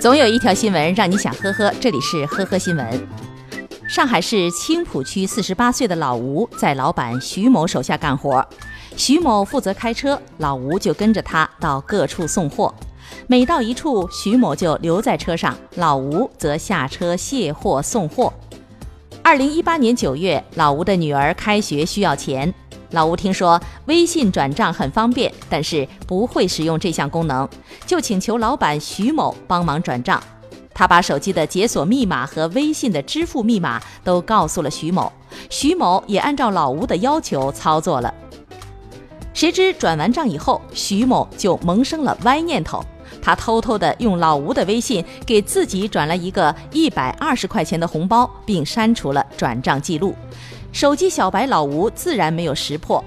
[0.00, 3.08] 总有一条新闻让你想呵呵，这里是呵呵新闻。
[3.88, 8.46] 上海市青浦区四十八岁的老吴在老板徐某手下干活，
[8.96, 12.72] 徐某负责开车，老吴就跟着他到各处送货。
[13.26, 18.32] 每到一处，徐某就留在车上，老吴则下车卸货送货。
[19.20, 22.54] 二零一八年九月，老吴的女儿开学需要钱。
[22.90, 27.46] 老吴听说微信转账很方便，但是不会使用这项功能，
[27.86, 30.22] 就请求老板徐某帮忙转账。
[30.72, 35.12] 他把手机的解锁密码和微信的支付密码都告诉了徐某，
[35.50, 38.14] 徐某也按照老吴的要求操作了。
[39.34, 42.82] 谁知转完账以后，徐某就萌生了歪念头，
[43.20, 50.14] 他偷偷的用老吴的微信给自己转了一个一百二十块钱的红包，并删除了转账记录。
[50.72, 53.02] 手机小白老吴自然没有识破，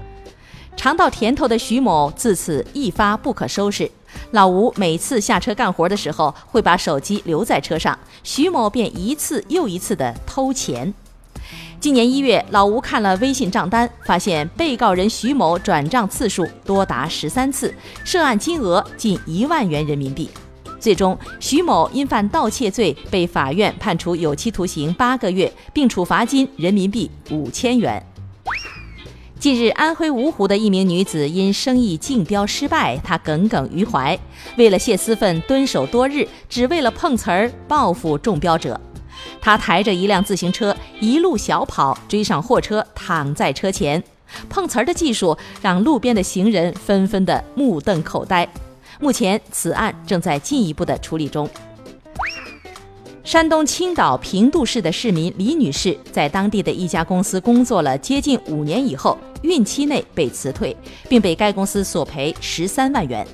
[0.76, 3.90] 尝到甜头的徐某自此一发不可收拾。
[4.32, 10.92] 老吴每次下车干活的时候，会把手机留在车上，徐某便一次又一次的偷钱。
[11.80, 20.28] 今年一月，老吴看了微信账单，发现被告人徐某转账次数多达十三次，涉案金额近一万元人民币。
[20.82, 28.04] 最终，徐某因犯盗窃罪被法院判处有期徒刑八个月，并处罚金人民币五千元。
[29.38, 34.18] 近日，安徽芜湖的一名女子因生意竞标失败，她耿耿于怀，
[34.56, 38.80] 为了泄私愤，蹲守多日，只为了碰瓷儿报复中标者。
[39.40, 44.02] 她抬着一辆自行车，一路小跑追上货车，躺在车前，
[44.48, 48.48] 碰瓷儿的技术让路边的行人纷纷的目瞪口呆。
[49.02, 51.50] 目前，此案正在进一步的处理中。
[53.24, 60.76] 山东青岛平度市的市民李女士在当地的一家公司工作了接近五年以后，孕期内被辞退，
[61.08, 63.26] 并被该公司索赔十三万元。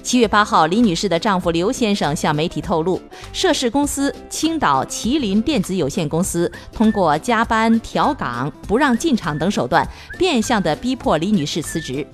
[0.00, 3.02] 七月八号，李女士的丈夫刘先生向媒体透露，
[3.32, 9.84] 涉事公司青岛麒麟电子有限公司通过加班、调岗、不让进厂等手段，
[10.16, 12.06] 变相的逼迫李女士辞职。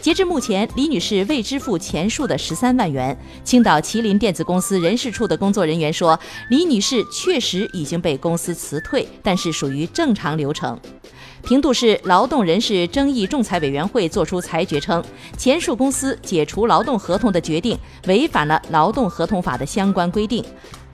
[0.00, 3.16] 截至目前，李女士未支付前述的十三万元。
[3.42, 6.18] 青岛麒麟电子公司人事处的工作人员说，
[6.48, 10.78] 李女士确实已经被公司辞退，但是属于正常流程。
[11.42, 15.02] 平度市劳动人事争议仲裁委员会作出裁决称，
[15.36, 20.44] 前述公司解除劳动合同的决定违反了劳动合同法的相关规定，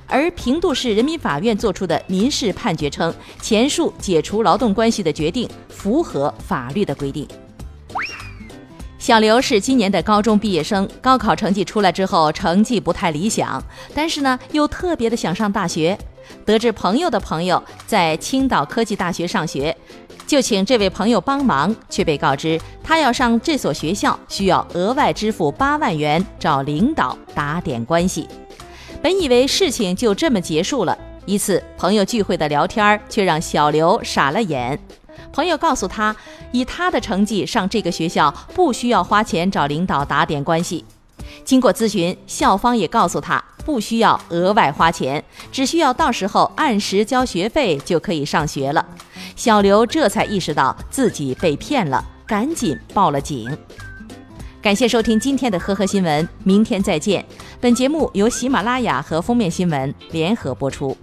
[0.06, 7.26] 而平度市人民法院作出的民事判决称，前述解除劳动关系的决定符合法律的规定。
[9.02, 13.60] 小刘是今年的高中毕业生，高考成绩出来之后，成绩不太理想，
[13.92, 15.98] 但是呢，又特别的想上大学。
[16.46, 19.76] 得知朋友的朋友在青岛科技大学上学，
[20.24, 28.28] 就请这位朋友帮忙，却被告知他要上这所学校需要额外支付八万元，找领导打点关系。
[29.02, 30.96] 本以为事情就这么结束了，
[31.26, 34.78] 一次朋友聚会的聊天，却让小刘傻了眼。
[35.32, 36.14] 朋友告诉他，
[36.52, 40.84] 以他的成绩上这个学校不需要花钱找领导打点关系。
[41.44, 48.84] 经过咨询，校方也告诉他不需要额外花钱，只需要到时候按时交学费就可以上学了。
[49.36, 53.56] 小刘这才意识到自己被骗了，赶紧报了警。
[54.60, 57.24] 感谢收听今天的呵呵新闻，明天再见。
[57.60, 60.96] 本节目由喜马拉雅和封面新闻联合播出。